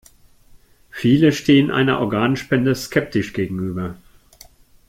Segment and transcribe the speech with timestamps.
[0.89, 3.97] Viele stehen einer Organspende skeptisch gegenüber.